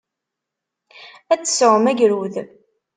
[1.33, 2.35] Ad d-tesɛum agrud.